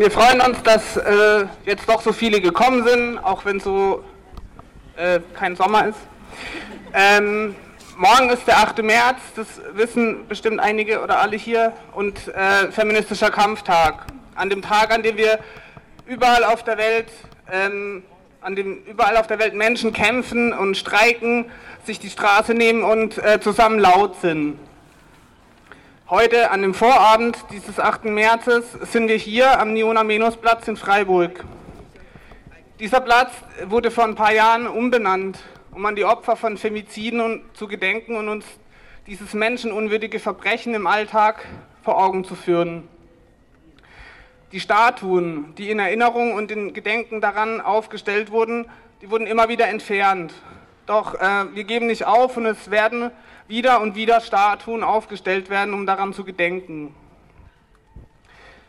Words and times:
Wir 0.00 0.10
freuen 0.10 0.40
uns, 0.40 0.62
dass 0.62 0.96
äh, 0.96 1.44
jetzt 1.66 1.86
doch 1.86 2.00
so 2.00 2.14
viele 2.14 2.40
gekommen 2.40 2.86
sind, 2.86 3.18
auch 3.18 3.44
wenn 3.44 3.60
so 3.60 4.02
äh, 4.96 5.20
kein 5.34 5.56
Sommer 5.56 5.88
ist. 5.88 5.98
Ähm, 6.94 7.54
morgen 7.98 8.30
ist 8.30 8.46
der 8.46 8.60
8. 8.60 8.82
März, 8.82 9.18
das 9.36 9.46
wissen 9.74 10.26
bestimmt 10.26 10.58
einige 10.58 11.02
oder 11.02 11.20
alle 11.20 11.36
hier, 11.36 11.74
und 11.92 12.28
äh, 12.28 12.72
feministischer 12.72 13.30
Kampftag. 13.30 14.06
An 14.36 14.48
dem 14.48 14.62
Tag, 14.62 14.90
an 14.90 15.02
dem 15.02 15.18
wir 15.18 15.38
überall 16.06 16.44
auf 16.44 16.64
der 16.64 16.78
Welt, 16.78 17.08
ähm, 17.52 18.02
an 18.40 18.56
dem 18.56 18.78
überall 18.84 19.18
auf 19.18 19.26
der 19.26 19.38
Welt 19.38 19.52
Menschen 19.52 19.92
kämpfen 19.92 20.54
und 20.54 20.78
streiken, 20.78 21.50
sich 21.84 22.00
die 22.00 22.08
Straße 22.08 22.54
nehmen 22.54 22.84
und 22.84 23.18
äh, 23.18 23.38
zusammen 23.38 23.78
laut 23.78 24.18
sind. 24.22 24.58
Heute 26.10 26.50
an 26.50 26.62
dem 26.62 26.74
Vorabend 26.74 27.38
dieses 27.52 27.78
8. 27.78 28.06
Märzes 28.06 28.72
sind 28.72 29.06
wir 29.06 29.14
hier 29.14 29.60
am 29.60 29.72
Niona-Menos-Platz 29.72 30.66
in 30.66 30.76
Freiburg. 30.76 31.44
Dieser 32.80 33.00
Platz 33.00 33.30
wurde 33.66 33.92
vor 33.92 34.02
ein 34.02 34.16
paar 34.16 34.32
Jahren 34.32 34.66
umbenannt, 34.66 35.38
um 35.70 35.86
an 35.86 35.94
die 35.94 36.04
Opfer 36.04 36.34
von 36.34 36.56
Femiziden 36.56 37.42
zu 37.52 37.68
gedenken 37.68 38.16
und 38.16 38.28
uns 38.28 38.44
dieses 39.06 39.34
menschenunwürdige 39.34 40.18
Verbrechen 40.18 40.74
im 40.74 40.88
Alltag 40.88 41.46
vor 41.84 42.02
Augen 42.02 42.24
zu 42.24 42.34
führen. 42.34 42.88
Die 44.50 44.58
Statuen, 44.58 45.54
die 45.58 45.70
in 45.70 45.78
Erinnerung 45.78 46.32
und 46.32 46.50
in 46.50 46.74
Gedenken 46.74 47.20
daran 47.20 47.60
aufgestellt 47.60 48.32
wurden, 48.32 48.68
die 49.00 49.12
wurden 49.12 49.28
immer 49.28 49.48
wieder 49.48 49.68
entfernt. 49.68 50.34
Doch 50.86 51.14
äh, 51.14 51.54
wir 51.54 51.62
geben 51.62 51.86
nicht 51.86 52.04
auf 52.04 52.36
und 52.36 52.46
es 52.46 52.72
werden 52.72 53.12
wieder 53.50 53.82
und 53.82 53.96
wieder 53.96 54.20
Statuen 54.20 54.82
aufgestellt 54.82 55.50
werden, 55.50 55.74
um 55.74 55.84
daran 55.84 56.14
zu 56.14 56.24
gedenken. 56.24 56.94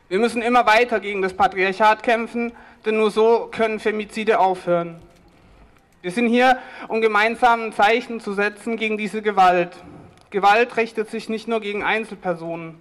Wir 0.09 0.19
müssen 0.19 0.41
immer 0.41 0.65
weiter 0.65 0.99
gegen 0.99 1.21
das 1.21 1.33
Patriarchat 1.33 2.03
kämpfen, 2.03 2.51
denn 2.83 2.97
nur 2.97 3.11
so 3.11 3.47
können 3.49 3.79
Femizide 3.79 4.39
aufhören. 4.39 5.01
Wir 6.01 6.11
sind 6.11 6.27
hier, 6.27 6.57
um 6.87 6.99
gemeinsam 6.99 7.65
ein 7.65 7.73
Zeichen 7.73 8.19
zu 8.19 8.33
setzen 8.33 8.75
gegen 8.75 8.97
diese 8.97 9.21
Gewalt. 9.21 9.77
Gewalt 10.31 10.75
richtet 10.75 11.09
sich 11.09 11.29
nicht 11.29 11.47
nur 11.47 11.61
gegen 11.61 11.83
Einzelpersonen, 11.83 12.75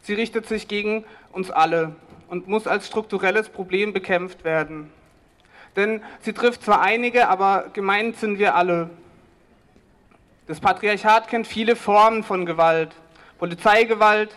sie 0.00 0.14
richtet 0.14 0.46
sich 0.46 0.66
gegen 0.66 1.04
uns 1.30 1.50
alle 1.50 1.94
und 2.28 2.48
muss 2.48 2.66
als 2.66 2.86
strukturelles 2.86 3.50
Problem 3.50 3.92
bekämpft 3.92 4.44
werden. 4.44 4.90
Denn 5.76 6.02
sie 6.20 6.32
trifft 6.32 6.62
zwar 6.62 6.80
einige, 6.80 7.28
aber 7.28 7.66
gemeint 7.72 8.16
sind 8.16 8.38
wir 8.38 8.54
alle. 8.54 8.90
Das 10.46 10.60
Patriarchat 10.60 11.28
kennt 11.28 11.46
viele 11.46 11.74
Formen 11.74 12.22
von 12.22 12.44
Gewalt. 12.44 12.94
Polizeigewalt, 13.38 14.28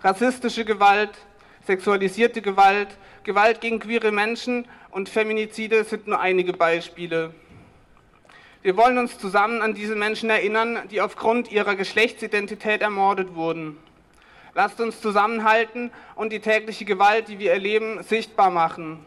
rassistische 0.00 0.64
Gewalt, 0.64 1.10
sexualisierte 1.66 2.40
Gewalt, 2.40 2.86
Gewalt 3.24 3.60
gegen 3.60 3.80
queere 3.80 4.12
Menschen 4.12 4.68
und 4.92 5.08
Feminizide 5.08 5.82
sind 5.82 6.06
nur 6.06 6.20
einige 6.20 6.52
Beispiele. 6.52 7.34
Wir 8.62 8.76
wollen 8.76 8.96
uns 8.96 9.18
zusammen 9.18 9.60
an 9.60 9.74
diese 9.74 9.96
Menschen 9.96 10.30
erinnern, 10.30 10.82
die 10.88 11.00
aufgrund 11.00 11.50
ihrer 11.50 11.74
Geschlechtsidentität 11.74 12.80
ermordet 12.80 13.34
wurden. 13.34 13.76
Lasst 14.54 14.80
uns 14.80 15.00
zusammenhalten 15.00 15.90
und 16.14 16.32
die 16.32 16.40
tägliche 16.40 16.84
Gewalt, 16.84 17.26
die 17.26 17.40
wir 17.40 17.50
erleben, 17.50 18.04
sichtbar 18.04 18.50
machen. 18.50 19.04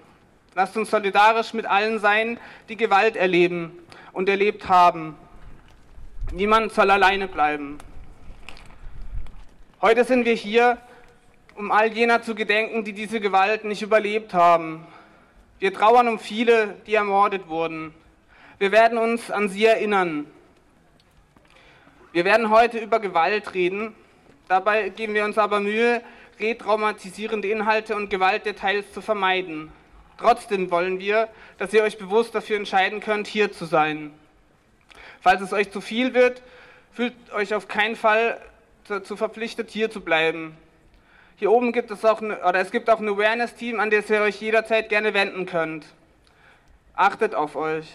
Lasst 0.55 0.75
uns 0.75 0.89
solidarisch 0.89 1.53
mit 1.53 1.67
allen 1.67 1.99
sein, 1.99 2.37
die 2.67 2.75
Gewalt 2.75 3.15
erleben 3.15 3.71
und 4.11 4.27
erlebt 4.27 4.67
haben. 4.67 5.15
Niemand 6.31 6.71
soll 6.71 6.89
alleine 6.89 7.27
bleiben. 7.27 7.77
Heute 9.81 10.03
sind 10.05 10.25
wir 10.25 10.33
hier, 10.33 10.77
um 11.55 11.71
all 11.71 11.91
jener 11.91 12.21
zu 12.21 12.33
gedenken, 12.35 12.83
die 12.83 12.93
diese 12.93 13.19
Gewalt 13.19 13.65
nicht 13.65 13.81
überlebt 13.81 14.33
haben. 14.33 14.87
Wir 15.59 15.73
trauern 15.73 16.07
um 16.07 16.19
viele, 16.19 16.75
die 16.87 16.95
ermordet 16.95 17.47
wurden. 17.47 17.93
Wir 18.57 18.71
werden 18.71 18.97
uns 18.97 19.29
an 19.29 19.49
sie 19.49 19.65
erinnern. 19.65 20.25
Wir 22.11 22.25
werden 22.25 22.49
heute 22.49 22.79
über 22.79 22.99
Gewalt 22.99 23.53
reden. 23.53 23.95
Dabei 24.47 24.89
geben 24.89 25.13
wir 25.13 25.25
uns 25.25 25.37
aber 25.37 25.59
Mühe, 25.59 26.01
retraumatisierende 26.39 27.47
Inhalte 27.47 27.95
und 27.95 28.09
Gewaltdetails 28.09 28.91
zu 28.93 29.01
vermeiden. 29.01 29.71
Trotzdem 30.17 30.71
wollen 30.71 30.99
wir, 30.99 31.29
dass 31.57 31.73
ihr 31.73 31.83
euch 31.83 31.97
bewusst 31.97 32.33
dafür 32.35 32.57
entscheiden 32.57 32.99
könnt, 32.99 33.27
hier 33.27 33.51
zu 33.51 33.65
sein. 33.65 34.11
Falls 35.23 35.39
es 35.39 35.53
euch 35.53 35.71
zu 35.71 35.79
viel 35.79 36.13
wird, 36.13 36.41
fühlt 36.91 37.13
euch 37.31 37.53
auf 37.53 37.69
keinen 37.69 37.95
Fall 37.95 38.41
dazu 38.89 39.15
verpflichtet, 39.15 39.71
hier 39.71 39.89
zu 39.89 40.01
bleiben. 40.01 40.57
Hier 41.37 41.49
oben 41.49 41.71
gibt 41.71 41.91
es 41.91 42.03
auch 42.03 42.21
eine, 42.21 42.39
oder 42.39 42.59
es 42.59 42.71
gibt 42.71 42.89
auch 42.89 42.99
ein 42.99 43.07
Awareness-Team, 43.07 43.79
an 43.79 43.89
das 43.89 44.09
ihr 44.09 44.19
euch 44.19 44.41
jederzeit 44.41 44.89
gerne 44.89 45.13
wenden 45.13 45.45
könnt. 45.45 45.85
Achtet 46.93 47.35
auf 47.35 47.55
euch. 47.55 47.85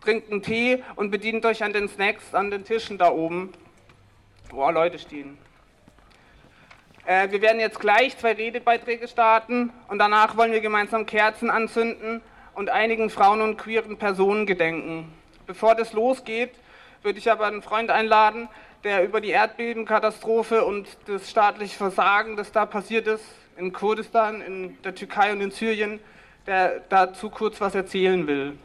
Trinkt 0.00 0.30
einen 0.30 0.42
Tee 0.42 0.84
und 0.94 1.10
bedient 1.10 1.44
euch 1.44 1.64
an 1.64 1.72
den 1.72 1.88
Snacks 1.88 2.32
an 2.32 2.52
den 2.52 2.64
Tischen 2.64 2.98
da 2.98 3.10
oben, 3.10 3.52
wo 4.50 4.70
Leute 4.70 5.00
stehen. 5.00 5.36
Äh, 7.04 7.32
wir 7.32 7.42
werden 7.42 7.58
jetzt 7.58 7.80
gleich 7.80 8.16
zwei 8.16 8.34
Redebeiträge 8.34 9.08
starten 9.08 9.72
und 9.88 9.98
danach 9.98 10.36
wollen 10.36 10.52
wir 10.52 10.60
gemeinsam 10.60 11.04
Kerzen 11.04 11.50
anzünden 11.50 12.22
und 12.54 12.70
einigen 12.70 13.10
Frauen 13.10 13.40
und 13.40 13.56
queeren 13.56 13.98
Personen 13.98 14.46
gedenken. 14.46 15.12
Bevor 15.48 15.74
das 15.74 15.92
losgeht, 15.92 16.50
würde 17.06 17.20
ich 17.20 17.30
aber 17.30 17.46
einen 17.46 17.62
Freund 17.62 17.88
einladen, 17.88 18.48
der 18.82 19.04
über 19.04 19.20
die 19.20 19.30
Erdbebenkatastrophe 19.30 20.64
und 20.64 20.88
das 21.06 21.30
staatliche 21.30 21.76
Versagen, 21.76 22.36
das 22.36 22.50
da 22.50 22.66
passiert 22.66 23.06
ist, 23.06 23.24
in 23.56 23.72
Kurdistan, 23.72 24.42
in 24.42 24.76
der 24.82 24.92
Türkei 24.92 25.30
und 25.32 25.40
in 25.40 25.52
Syrien, 25.52 26.00
der 26.48 26.80
dazu 26.88 27.30
kurz 27.30 27.60
was 27.60 27.76
erzählen 27.76 28.26
will. 28.26 28.58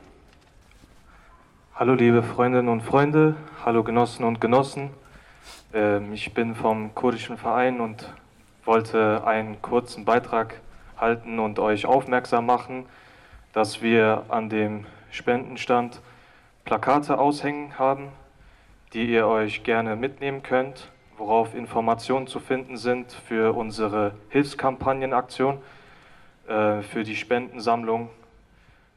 Hallo 1.76 1.94
liebe 1.94 2.24
Freundinnen 2.24 2.68
und 2.68 2.82
Freunde, 2.82 3.36
hallo 3.64 3.84
Genossen 3.84 4.26
und 4.26 4.42
Genossen. 4.42 4.90
Ähm, 5.72 6.12
ich 6.12 6.34
bin 6.34 6.56
vom 6.56 6.96
kurdischen 6.96 7.38
Verein 7.38 7.80
und 7.80 8.12
wollte 8.66 9.24
einen 9.24 9.62
kurzen 9.62 10.04
Beitrag 10.04 10.56
halten 10.98 11.38
und 11.38 11.60
euch 11.60 11.86
aufmerksam 11.86 12.48
machen, 12.48 12.88
dass 13.54 13.84
wir 13.84 14.24
an 14.30 14.50
dem 14.50 14.88
Spendenstand 15.12 16.02
Plakate 16.66 17.20
aushängen 17.20 17.78
haben, 17.78 18.10
die 18.94 19.06
ihr 19.06 19.26
euch 19.28 19.64
gerne 19.64 19.96
mitnehmen 19.96 20.44
könnt, 20.44 20.92
worauf 21.18 21.56
Informationen 21.56 22.28
zu 22.28 22.40
finden 22.40 22.78
sind 22.78 23.12
für 23.12 23.56
unsere 23.56 24.14
Hilfskampagnenaktion, 24.30 25.60
äh, 26.48 26.82
für 26.82 27.04
die 27.04 27.16
Spendensammlung 27.16 28.10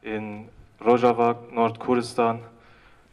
in 0.01 0.49
Rojava, 0.83 1.37
Nordkurdistan, 1.51 2.39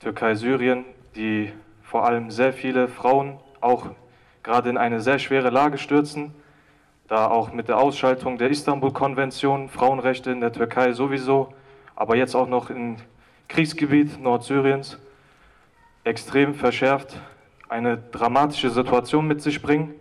Türkei, 0.01 0.35
Syrien, 0.35 0.85
die 1.15 1.53
vor 1.83 2.05
allem 2.05 2.31
sehr 2.31 2.53
viele 2.53 2.89
Frauen 2.89 3.39
auch 3.61 3.87
gerade 4.43 4.69
in 4.71 4.77
eine 4.77 5.01
sehr 5.01 5.21
schwere 5.21 5.51
Lage 5.51 5.79
stürzen, 5.79 6.35
da 7.07 7.29
auch 7.29 7.53
mit 7.53 7.69
der 7.69 7.79
Ausschaltung 7.79 8.39
der 8.39 8.51
Istanbul-Konvention 8.51 9.69
Frauenrechte 9.69 10.33
in 10.33 10.41
der 10.41 10.53
Türkei 10.53 10.93
sowieso, 10.93 11.55
aber 11.95 12.17
jetzt 12.17 12.35
auch 12.35 12.49
noch 12.49 12.71
im 12.71 12.97
Kriegsgebiet 13.47 14.21
Nordsyriens 14.21 14.99
extrem 16.05 16.55
verschärft 16.55 17.21
eine 17.69 17.97
dramatische 17.97 18.71
Situation 18.71 19.27
mit 19.27 19.41
sich 19.41 19.63
bringen. 19.63 19.95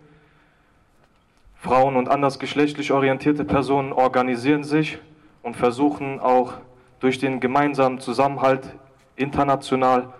Frauen 1.56 1.96
und 1.96 2.08
andersgeschlechtlich 2.08 2.92
orientierte 2.92 3.44
Personen 3.44 3.92
organisieren 3.92 4.64
sich 4.64 4.98
und 5.42 5.56
versuchen 5.56 6.20
auch 6.20 6.54
durch 7.00 7.18
den 7.18 7.40
gemeinsamen 7.40 8.00
Zusammenhalt 8.00 8.68
international, 9.16 10.12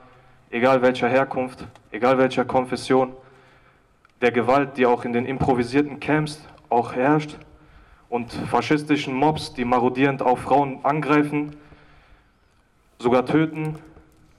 egal 0.51 0.83
welcher 0.83 1.09
Herkunft, 1.09 1.67
egal 1.91 2.19
welcher 2.19 2.45
Konfession, 2.45 3.13
der 4.21 4.31
Gewalt, 4.31 4.77
die 4.77 4.87
auch 4.87 5.05
in 5.05 5.13
den 5.13 5.27
improvisierten 5.27 5.99
Camps 5.99 6.47
auch 6.69 6.95
herrscht 6.95 7.37
und 8.09 8.33
faschistischen 8.33 9.15
Mobs, 9.15 9.53
die 9.53 9.65
marodierend 9.65 10.23
auf 10.23 10.41
Frauen 10.41 10.85
angreifen, 10.85 11.57
sogar 12.99 13.27
töten, 13.27 13.79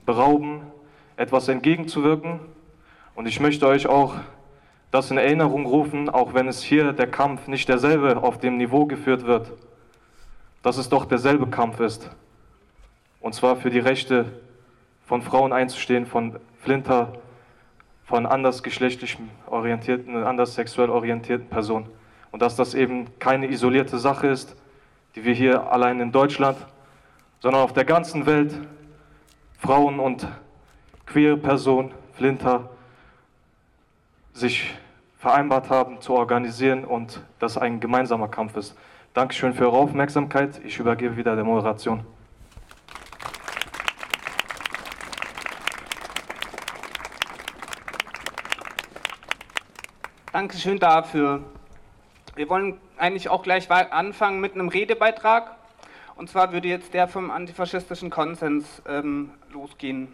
berauben, 0.06 0.62
etwas 1.16 1.48
entgegenzuwirken. 1.48 2.40
Und 3.14 3.26
ich 3.26 3.40
möchte 3.40 3.66
euch 3.66 3.86
auch 3.86 4.14
das 4.90 5.10
in 5.10 5.18
Erinnerung 5.18 5.66
rufen, 5.66 6.08
auch 6.08 6.34
wenn 6.34 6.48
es 6.48 6.62
hier 6.62 6.92
der 6.92 7.06
Kampf 7.06 7.48
nicht 7.48 7.68
derselbe 7.68 8.22
auf 8.22 8.38
dem 8.38 8.56
Niveau 8.56 8.86
geführt 8.86 9.26
wird, 9.26 9.52
dass 10.62 10.78
es 10.78 10.88
doch 10.88 11.04
derselbe 11.04 11.46
Kampf 11.48 11.80
ist. 11.80 12.10
Und 13.20 13.34
zwar 13.34 13.56
für 13.56 13.70
die 13.70 13.78
Rechte 13.78 14.26
von 15.04 15.22
Frauen 15.22 15.52
einzustehen, 15.52 16.06
von 16.06 16.38
Flinter, 16.60 17.12
von 18.04 18.26
andersgeschlechtlich 18.26 19.18
orientierten, 19.46 20.16
anders 20.24 20.54
sexuell 20.54 20.90
orientierten 20.90 21.48
Personen. 21.48 21.88
Und 22.30 22.42
dass 22.42 22.56
das 22.56 22.74
eben 22.74 23.18
keine 23.18 23.48
isolierte 23.48 23.98
Sache 23.98 24.28
ist, 24.28 24.56
die 25.14 25.24
wir 25.24 25.34
hier 25.34 25.72
allein 25.72 26.00
in 26.00 26.12
Deutschland, 26.12 26.58
sondern 27.40 27.62
auf 27.62 27.72
der 27.72 27.84
ganzen 27.84 28.26
Welt 28.26 28.54
Frauen 29.58 29.98
und 29.98 30.26
queere 31.06 31.36
Personen, 31.36 31.92
Flinter, 32.14 32.70
sich 34.32 34.74
vereinbart 35.18 35.70
haben 35.70 36.00
zu 36.00 36.14
organisieren 36.14 36.84
und 36.84 37.22
das 37.38 37.56
ein 37.56 37.80
gemeinsamer 37.80 38.28
Kampf 38.28 38.56
ist. 38.56 38.76
Dankeschön 39.14 39.54
für 39.54 39.64
Ihre 39.64 39.76
Aufmerksamkeit. 39.76 40.60
Ich 40.64 40.78
übergebe 40.78 41.16
wieder 41.16 41.34
der 41.34 41.44
Moderation. 41.44 42.04
Dankeschön 50.32 50.80
dafür. 50.80 51.44
Wir 52.34 52.48
wollen 52.48 52.76
eigentlich 52.96 53.28
auch 53.28 53.44
gleich 53.44 53.70
anfangen 53.70 54.40
mit 54.40 54.54
einem 54.54 54.68
Redebeitrag. 54.68 55.54
Und 56.16 56.28
zwar 56.28 56.52
würde 56.52 56.66
jetzt 56.66 56.92
der 56.92 57.06
vom 57.06 57.30
antifaschistischen 57.30 58.10
Konsens 58.10 58.82
ähm, 58.88 59.30
losgehen. 59.52 60.08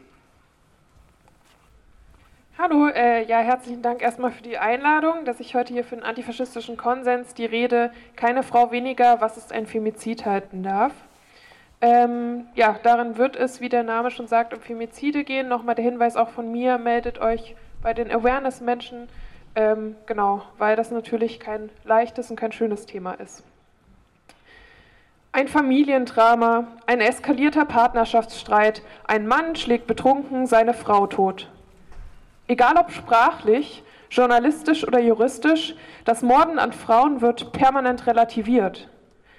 Hallo, 2.63 2.89
äh, 2.89 3.25
ja, 3.25 3.39
herzlichen 3.39 3.81
Dank 3.81 4.03
erstmal 4.03 4.33
für 4.33 4.43
die 4.43 4.59
Einladung, 4.59 5.25
dass 5.25 5.41
ich 5.41 5.55
heute 5.55 5.73
hier 5.73 5.83
für 5.83 5.95
den 5.95 6.05
antifaschistischen 6.05 6.77
Konsens 6.77 7.33
die 7.33 7.47
Rede 7.47 7.91
Keine 8.17 8.43
Frau 8.43 8.71
weniger, 8.71 9.23
was 9.23 9.39
ist 9.39 9.51
ein 9.51 9.65
Femizid 9.65 10.27
halten 10.27 10.63
darf. 10.63 10.93
Ähm, 11.81 12.49
ja, 12.55 12.79
darin 12.83 13.17
wird 13.17 13.35
es, 13.35 13.63
wie 13.63 13.71
der 13.71 13.83
Name 13.83 14.11
schon 14.11 14.27
sagt, 14.27 14.53
um 14.53 14.61
Femizide 14.61 15.25
gehen. 15.25 15.49
Nochmal 15.49 15.75
der 15.75 15.87
Hinweis 15.87 16.17
auch 16.17 16.29
von 16.29 16.53
mir, 16.53 16.77
meldet 16.77 17.19
euch 17.19 17.57
bei 17.81 17.95
den 17.95 18.11
Awareness-Menschen 18.11 19.09
ähm, 19.55 19.97
genau, 20.05 20.43
weil 20.59 20.77
das 20.77 20.91
natürlich 20.91 21.41
kein 21.41 21.71
leichtes 21.85 22.29
und 22.31 22.37
kein 22.37 22.53
schönes 22.53 22.85
Thema 22.85 23.15
ist. 23.15 23.43
Ein 25.33 25.49
Familiendrama, 25.49 26.67
ein 26.87 27.01
eskalierter 27.01 27.65
Partnerschaftsstreit, 27.65 28.83
ein 29.07 29.27
Mann 29.27 29.57
schlägt 29.57 29.87
betrunken 29.87 30.47
seine 30.47 30.75
Frau 30.75 31.07
tot. 31.07 31.51
Egal 32.51 32.75
ob 32.79 32.91
sprachlich, 32.91 33.85
journalistisch 34.11 34.85
oder 34.85 34.99
juristisch, 34.99 35.77
das 36.05 36.21
Morden 36.21 36.59
an 36.59 36.73
Frauen 36.73 37.21
wird 37.21 37.53
permanent 37.53 38.09
relativiert. 38.09 38.89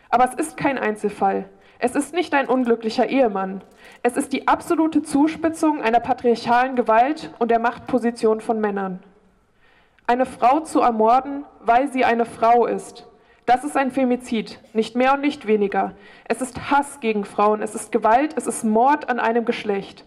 Aber 0.10 0.24
es 0.24 0.34
ist 0.36 0.56
kein 0.56 0.78
Einzelfall. 0.78 1.50
Es 1.78 1.94
ist 1.94 2.14
nicht 2.14 2.34
ein 2.34 2.48
unglücklicher 2.48 3.10
Ehemann. 3.10 3.66
Es 4.02 4.16
ist 4.16 4.32
die 4.32 4.48
absolute 4.48 5.02
Zuspitzung 5.02 5.82
einer 5.82 6.00
patriarchalen 6.00 6.78
Gewalt 6.78 7.34
und 7.38 7.52
der 7.52 7.60
Machtposition 7.60 8.40
von 8.40 8.62
Männern. 8.62 9.04
Eine 10.08 10.26
Frau 10.26 10.62
zu 10.62 10.80
ermorden, 10.80 11.44
weil 11.60 11.92
sie 11.92 12.06
eine 12.06 12.24
Frau 12.24 12.66
ist, 12.66 13.10
das 13.46 13.66
ist 13.66 13.76
ein 13.76 13.92
Femizid, 13.92 14.58
nicht 14.72 14.96
mehr 14.96 15.16
und 15.16 15.20
nicht 15.20 15.48
weniger. 15.48 15.96
Es 16.30 16.40
ist 16.40 16.72
Hass 16.72 17.02
gegen 17.02 17.26
Frauen, 17.26 17.62
es 17.62 17.76
ist 17.76 17.92
Gewalt, 17.92 18.36
es 18.38 18.48
ist 18.48 18.64
Mord 18.64 19.10
an 19.10 19.20
einem 19.20 19.44
Geschlecht. 19.44 20.06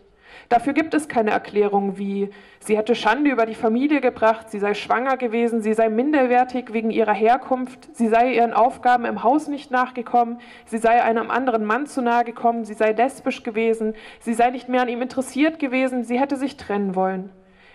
Dafür 0.48 0.72
gibt 0.72 0.94
es 0.94 1.08
keine 1.08 1.30
Erklärung 1.30 1.98
wie, 1.98 2.30
sie 2.60 2.76
hätte 2.76 2.94
Schande 2.94 3.30
über 3.30 3.46
die 3.46 3.54
Familie 3.54 4.00
gebracht, 4.00 4.50
sie 4.50 4.58
sei 4.58 4.74
schwanger 4.74 5.16
gewesen, 5.16 5.62
sie 5.62 5.74
sei 5.74 5.88
minderwertig 5.88 6.72
wegen 6.72 6.90
ihrer 6.90 7.14
Herkunft, 7.14 7.94
sie 7.96 8.08
sei 8.08 8.34
ihren 8.34 8.52
Aufgaben 8.52 9.04
im 9.04 9.22
Haus 9.22 9.48
nicht 9.48 9.70
nachgekommen, 9.70 10.38
sie 10.66 10.78
sei 10.78 11.02
einem 11.02 11.30
anderen 11.30 11.64
Mann 11.64 11.86
zu 11.86 12.02
nahe 12.02 12.24
gekommen, 12.24 12.64
sie 12.64 12.74
sei 12.74 12.92
lesbisch 12.92 13.42
gewesen, 13.42 13.94
sie 14.20 14.34
sei 14.34 14.50
nicht 14.50 14.68
mehr 14.68 14.82
an 14.82 14.88
ihm 14.88 15.02
interessiert 15.02 15.58
gewesen, 15.58 16.04
sie 16.04 16.20
hätte 16.20 16.36
sich 16.36 16.56
trennen 16.56 16.94
wollen. 16.94 17.30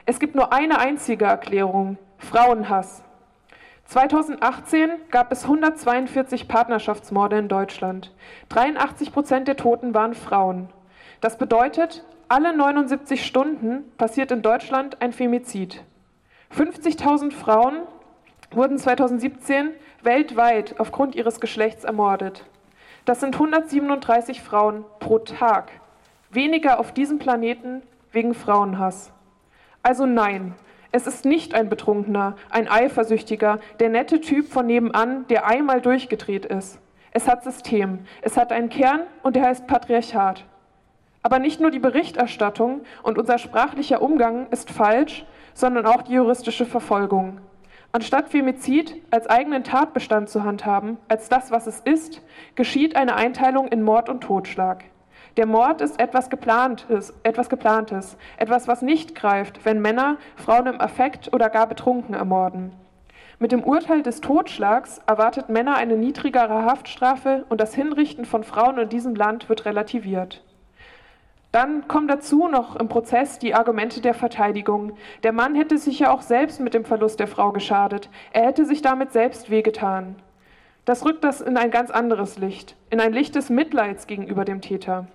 Es 0.06 0.20
gibt 0.20 0.36
nur 0.36 0.54
eine 0.54 0.80
einzige 0.80 1.26
Erklärung, 1.26 1.98
Frauenhass. 2.18 3.04
2018 3.86 4.92
gab 5.10 5.32
es 5.32 5.46
142 5.46 6.48
Partnerschaftsmorde 6.48 7.40
in 7.40 7.48
Deutschland. 7.48 8.14
83 8.50 9.12
Prozent 9.12 9.48
der 9.48 9.56
Toten 9.58 9.96
waren 9.96 10.14
Frauen. 10.14 10.70
Das 11.22 11.40
bedeutet, 11.40 12.04
alle 12.30 12.56
79 12.56 13.26
Stunden 13.26 13.92
passiert 13.98 14.32
in 14.32 14.44
Deutschland 14.44 15.02
ein 15.02 15.14
Femizid. 15.14 15.84
50.000 16.56 17.32
Frauen 17.32 17.82
wurden 18.52 18.78
2017 18.78 19.72
weltweit 20.04 20.80
aufgrund 20.80 21.16
ihres 21.16 21.40
Geschlechts 21.40 21.84
ermordet. 21.84 22.46
Das 23.06 23.20
sind 23.20 23.34
137 23.34 24.42
Frauen 24.42 24.86
pro 25.00 25.18
Tag. 25.20 25.72
Weniger 26.30 26.80
auf 26.80 26.94
diesem 26.94 27.18
Planeten 27.18 27.82
wegen 28.12 28.36
Frauenhass. 28.36 29.12
Also 29.82 30.06
nein, 30.06 30.54
es 30.92 31.08
ist 31.08 31.26
nicht 31.26 31.56
ein 31.56 31.68
Betrunkener, 31.68 32.36
ein 32.52 32.68
Eifersüchtiger, 32.68 33.60
der 33.80 33.90
nette 33.90 34.22
Typ 34.22 34.48
von 34.48 34.68
nebenan, 34.68 35.26
der 35.28 35.48
einmal 35.48 35.82
durchgedreht 35.82 36.46
ist. 36.46 36.80
Es 37.12 37.28
hat 37.28 37.44
System, 37.44 38.00
es 38.22 38.38
hat 38.38 38.52
einen 38.52 38.70
Kern 38.70 39.02
und 39.24 39.36
der 39.36 39.46
heißt 39.48 39.66
Patriarchat. 39.66 40.46
Aber 41.22 41.40
nicht 41.40 41.60
nur 41.60 41.72
die 41.72 41.80
Berichterstattung 41.80 42.82
und 43.04 43.18
unser 43.18 43.38
sprachlicher 43.38 44.02
Umgang 44.02 44.48
ist 44.52 44.72
falsch, 44.72 45.26
sondern 45.54 45.86
auch 45.86 46.02
die 46.04 46.14
juristische 46.14 46.66
Verfolgung. 46.66 47.42
Anstatt 47.92 48.30
Femizid 48.30 48.96
als 49.10 49.28
eigenen 49.28 49.64
Tatbestand 49.64 50.30
zu 50.30 50.44
handhaben, 50.44 50.98
als 51.08 51.28
das, 51.28 51.50
was 51.52 51.66
es 51.66 51.80
ist, 51.80 52.22
geschieht 52.56 52.96
eine 52.96 53.16
Einteilung 53.16 53.68
in 53.68 53.82
Mord 53.82 54.10
und 54.10 54.22
Totschlag. 54.22 54.84
Der 55.38 55.46
Mord 55.46 55.82
ist 55.82 56.00
etwas 56.00 56.30
Geplantes, 56.30 57.14
etwas 57.24 57.50
Geplantes, 57.50 58.18
etwas, 58.38 58.68
was 58.68 58.82
nicht 58.82 59.16
greift, 59.16 59.66
wenn 59.66 59.82
Männer 59.82 60.18
Frauen 60.36 60.68
im 60.68 60.82
Affekt 60.82 61.34
oder 61.34 61.50
gar 61.50 61.68
betrunken 61.68 62.14
ermorden. 62.14 62.74
Mit 63.40 63.52
dem 63.52 63.64
Urteil 63.64 64.04
des 64.04 64.22
Totschlags 64.22 65.00
erwartet 65.08 65.50
Männer 65.50 65.76
eine 65.76 65.96
niedrigere 65.96 66.66
Haftstrafe 66.66 67.46
und 67.50 67.62
das 67.62 67.74
Hinrichten 67.74 68.26
von 68.26 68.44
Frauen 68.44 68.78
in 68.78 68.90
diesem 68.90 69.16
Land 69.16 69.50
wird 69.50 69.66
relativiert. 69.66 70.44
Dann 71.52 71.88
kommen 71.88 72.08
dazu 72.08 72.48
noch 72.48 72.76
im 72.76 72.90
Prozess 72.90 73.40
die 73.40 73.56
Argumente 73.56 74.02
der 74.02 74.14
Verteidigung. 74.14 74.94
Der 75.24 75.32
Mann 75.32 75.56
hätte 75.56 75.80
sich 75.80 75.98
ja 76.00 76.12
auch 76.12 76.22
selbst 76.22 76.60
mit 76.60 76.76
dem 76.76 76.86
Verlust 76.86 77.20
der 77.20 77.28
Frau 77.28 77.52
geschadet. 77.52 78.10
Er 78.34 78.46
hätte 78.46 78.66
sich 78.66 78.84
damit 78.84 79.12
selbst 79.12 79.50
wehgetan. 79.50 80.16
Das 80.86 81.06
rückt 81.06 81.24
das 81.24 81.42
in 81.42 81.58
ein 81.58 81.72
ganz 81.72 81.90
anderes 81.90 82.38
Licht, 82.38 82.76
in 82.90 83.00
ein 83.00 83.14
Licht 83.14 83.36
des 83.36 83.50
Mitleids 83.50 84.06
gegenüber 84.06 84.46
dem 84.46 84.62
Täter. 84.62 85.08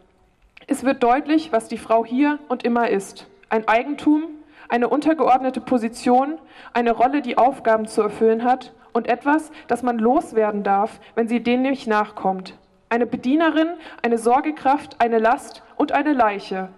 Es 0.66 0.82
wird 0.82 1.02
deutlich, 1.02 1.52
was 1.52 1.68
die 1.68 1.78
Frau 1.78 2.04
hier 2.04 2.38
und 2.48 2.64
immer 2.64 2.88
ist. 2.88 3.28
Ein 3.48 3.68
Eigentum, 3.68 4.24
eine 4.68 4.88
untergeordnete 4.88 5.60
Position, 5.60 6.38
eine 6.72 6.92
Rolle, 6.92 7.22
die 7.22 7.38
Aufgaben 7.38 7.86
zu 7.86 8.02
erfüllen 8.02 8.44
hat 8.44 8.72
und 8.92 9.08
etwas, 9.08 9.52
das 9.68 9.82
man 9.82 9.98
loswerden 9.98 10.62
darf, 10.62 11.00
wenn 11.14 11.28
sie 11.28 11.42
denen 11.42 11.62
nicht 11.62 11.86
nachkommt. 11.86 12.54
Eine 12.94 13.06
Bedienerin, 13.06 13.70
eine 14.02 14.18
Sorgekraft, 14.18 15.00
eine 15.00 15.18
Last 15.18 15.64
und 15.74 15.90
eine 15.90 16.12
Leiche. 16.12 16.68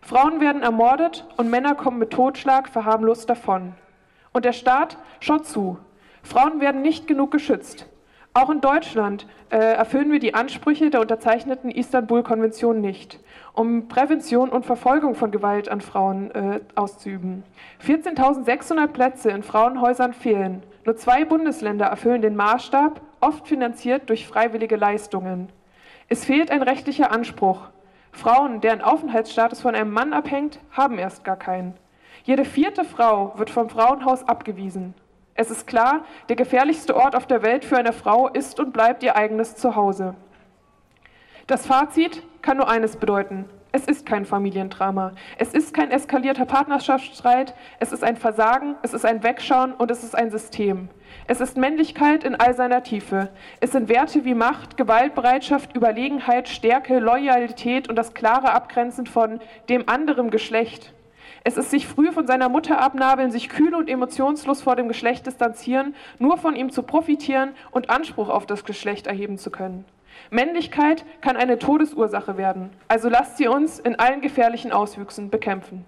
Frauen 0.00 0.40
werden 0.40 0.62
ermordet 0.62 1.26
und 1.36 1.50
Männer 1.50 1.74
kommen 1.74 1.98
mit 1.98 2.12
Totschlag 2.12 2.70
verharmlost 2.70 3.28
davon. 3.28 3.74
Und 4.32 4.46
der 4.46 4.54
Staat 4.54 4.96
schaut 5.20 5.44
zu. 5.44 5.76
Frauen 6.22 6.62
werden 6.62 6.80
nicht 6.80 7.06
genug 7.06 7.30
geschützt. 7.30 7.84
Auch 8.32 8.48
in 8.48 8.62
Deutschland 8.62 9.26
äh, 9.50 9.58
erfüllen 9.58 10.10
wir 10.10 10.18
die 10.18 10.32
Ansprüche 10.32 10.88
der 10.88 11.02
unterzeichneten 11.02 11.70
Istanbul-Konvention 11.70 12.80
nicht, 12.80 13.20
um 13.52 13.86
Prävention 13.86 14.48
und 14.48 14.64
Verfolgung 14.64 15.14
von 15.14 15.30
Gewalt 15.30 15.68
an 15.68 15.82
Frauen 15.82 16.30
äh, 16.30 16.60
auszuüben. 16.74 17.42
14.600 17.86 18.86
Plätze 18.86 19.28
in 19.28 19.42
Frauenhäusern 19.42 20.14
fehlen. 20.14 20.62
Nur 20.86 20.96
zwei 20.96 21.26
Bundesländer 21.26 21.84
erfüllen 21.84 22.22
den 22.22 22.34
Maßstab, 22.34 23.02
oft 23.20 23.46
finanziert 23.46 24.08
durch 24.08 24.26
freiwillige 24.26 24.76
Leistungen. 24.76 25.50
Es 26.08 26.24
fehlt 26.24 26.50
ein 26.50 26.62
rechtlicher 26.62 27.12
Anspruch. 27.12 27.68
Frauen, 28.12 28.60
deren 28.60 28.80
Aufenthaltsstatus 28.80 29.60
von 29.60 29.74
einem 29.74 29.92
Mann 29.92 30.12
abhängt, 30.12 30.58
haben 30.72 30.98
erst 30.98 31.24
gar 31.24 31.36
keinen. 31.36 31.74
Jede 32.24 32.44
vierte 32.44 32.84
Frau 32.84 33.32
wird 33.36 33.50
vom 33.50 33.70
Frauenhaus 33.70 34.24
abgewiesen. 34.24 34.94
Es 35.34 35.50
ist 35.50 35.66
klar, 35.66 36.04
der 36.28 36.36
gefährlichste 36.36 36.96
Ort 36.96 37.16
auf 37.16 37.26
der 37.26 37.42
Welt 37.42 37.64
für 37.64 37.78
eine 37.78 37.92
Frau 37.92 38.28
ist 38.28 38.60
und 38.60 38.72
bleibt 38.72 39.02
ihr 39.02 39.16
eigenes 39.16 39.56
Zuhause. 39.56 40.14
Das 41.46 41.66
Fazit 41.66 42.22
kann 42.42 42.58
nur 42.58 42.68
eines 42.68 42.96
bedeuten. 42.96 43.48
Es 43.72 43.84
ist 43.84 44.04
kein 44.04 44.24
Familiendrama. 44.24 45.12
Es 45.38 45.54
ist 45.54 45.72
kein 45.72 45.92
eskalierter 45.92 46.44
Partnerschaftsstreit. 46.44 47.54
Es 47.78 47.92
ist 47.92 48.02
ein 48.02 48.16
Versagen, 48.16 48.74
es 48.82 48.92
ist 48.92 49.04
ein 49.04 49.22
Wegschauen 49.22 49.74
und 49.74 49.92
es 49.92 50.02
ist 50.02 50.16
ein 50.16 50.32
System. 50.32 50.88
Es 51.28 51.40
ist 51.40 51.56
Männlichkeit 51.56 52.24
in 52.24 52.34
all 52.34 52.54
seiner 52.54 52.82
Tiefe. 52.82 53.28
Es 53.60 53.70
sind 53.70 53.88
Werte 53.88 54.24
wie 54.24 54.34
Macht, 54.34 54.76
Gewaltbereitschaft, 54.76 55.76
Überlegenheit, 55.76 56.48
Stärke, 56.48 56.98
Loyalität 56.98 57.88
und 57.88 57.94
das 57.94 58.12
klare 58.12 58.52
Abgrenzen 58.52 59.06
von 59.06 59.38
dem 59.68 59.88
anderen 59.88 60.30
Geschlecht. 60.32 60.92
Es 61.44 61.56
ist 61.56 61.70
sich 61.70 61.86
früh 61.86 62.10
von 62.10 62.26
seiner 62.26 62.48
Mutter 62.48 62.80
abnabeln, 62.80 63.30
sich 63.30 63.48
kühl 63.48 63.74
und 63.74 63.88
emotionslos 63.88 64.62
vor 64.62 64.74
dem 64.74 64.88
Geschlecht 64.88 65.26
distanzieren, 65.26 65.94
nur 66.18 66.38
von 66.38 66.56
ihm 66.56 66.70
zu 66.70 66.82
profitieren 66.82 67.54
und 67.70 67.88
Anspruch 67.88 68.28
auf 68.28 68.46
das 68.46 68.64
Geschlecht 68.64 69.06
erheben 69.06 69.38
zu 69.38 69.50
können. 69.50 69.84
Männlichkeit 70.30 71.04
kann 71.20 71.36
eine 71.36 71.58
Todesursache 71.58 72.36
werden, 72.36 72.70
also 72.88 73.08
lasst 73.08 73.36
sie 73.36 73.48
uns 73.48 73.78
in 73.78 73.98
allen 73.98 74.20
gefährlichen 74.20 74.72
Auswüchsen 74.72 75.30
bekämpfen. 75.30 75.84